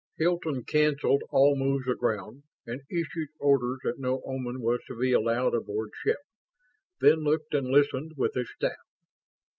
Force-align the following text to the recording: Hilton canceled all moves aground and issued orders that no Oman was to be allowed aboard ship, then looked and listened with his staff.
Hilton 0.17 0.63
canceled 0.63 1.21
all 1.29 1.55
moves 1.55 1.87
aground 1.87 2.41
and 2.65 2.81
issued 2.89 3.29
orders 3.37 3.77
that 3.83 3.99
no 3.99 4.19
Oman 4.25 4.59
was 4.59 4.79
to 4.87 4.99
be 4.99 5.11
allowed 5.13 5.53
aboard 5.53 5.91
ship, 6.03 6.17
then 7.01 7.19
looked 7.19 7.53
and 7.53 7.67
listened 7.67 8.13
with 8.17 8.33
his 8.33 8.49
staff. 8.49 8.79